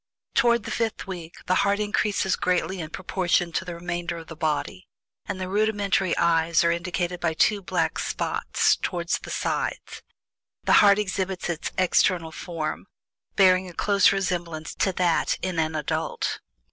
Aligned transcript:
Toward 0.33 0.63
the 0.63 0.71
fifth 0.71 1.05
week 1.05 1.35
the 1.45 1.53
heart 1.61 1.79
increases 1.79 2.35
greatly 2.35 2.79
in 2.79 2.89
proportion 2.89 3.51
to 3.51 3.63
the 3.63 3.75
remainder 3.75 4.17
of 4.17 4.25
the 4.29 4.35
body, 4.35 4.87
and 5.27 5.39
the 5.39 5.47
rudimentary 5.47 6.17
eyes 6.17 6.63
are 6.63 6.71
indicated 6.71 7.19
by 7.19 7.35
two 7.35 7.61
black 7.61 7.99
spots 7.99 8.75
toward 8.77 9.09
the 9.21 9.29
sides, 9.29 9.91
and 9.97 10.01
the 10.63 10.73
heart 10.81 10.97
exhibits 10.97 11.49
its 11.51 11.71
external 11.77 12.31
form, 12.31 12.87
bearing 13.35 13.69
a 13.69 13.73
close 13.73 14.11
resemblance 14.11 14.73
to 14.73 14.91
that 14.91 15.37
in 15.43 15.59
an 15.59 15.75
adult. 15.75 16.39